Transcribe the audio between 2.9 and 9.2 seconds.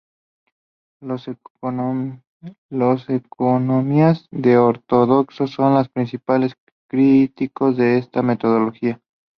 economías ortodoxos son los principales críticos de esta metodología.